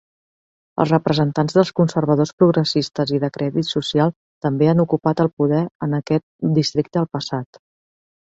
Els 0.83 0.91
representants 0.93 1.57
dels 1.57 1.71
Conservadors 1.79 2.31
Progressistes 2.43 3.13
i 3.17 3.19
de 3.25 3.29
Credit 3.35 3.69
Social 3.73 4.13
també 4.47 4.69
han 4.71 4.83
ocupat 4.85 5.23
el 5.25 5.31
poder 5.43 5.61
en 5.89 5.93
aquest 6.01 6.25
districte 6.59 7.01
al 7.03 7.09
passat. 7.19 7.61